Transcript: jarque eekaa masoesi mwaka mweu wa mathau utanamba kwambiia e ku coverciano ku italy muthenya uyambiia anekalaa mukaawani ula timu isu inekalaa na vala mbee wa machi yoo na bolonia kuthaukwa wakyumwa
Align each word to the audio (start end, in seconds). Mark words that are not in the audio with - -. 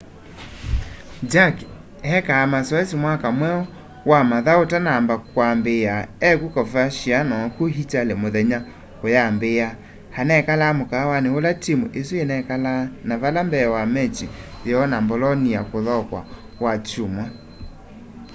jarque 1.31 1.65
eekaa 2.11 2.45
masoesi 2.53 2.95
mwaka 3.03 3.27
mweu 3.37 3.61
wa 4.09 4.19
mathau 4.29 4.59
utanamba 4.65 5.15
kwambiia 5.31 5.95
e 6.29 6.29
ku 6.39 6.47
coverciano 6.55 7.37
ku 7.55 7.63
italy 7.81 8.13
muthenya 8.21 8.59
uyambiia 9.05 9.67
anekalaa 10.19 10.77
mukaawani 10.79 11.29
ula 11.37 11.51
timu 11.63 11.85
isu 11.99 12.13
inekalaa 12.23 12.83
na 13.07 13.13
vala 13.21 13.39
mbee 13.47 13.67
wa 13.75 13.81
machi 13.93 14.27
yoo 14.69 14.85
na 14.91 14.97
bolonia 15.09 15.61
kuthaukwa 15.69 16.21
wakyumwa 16.63 17.25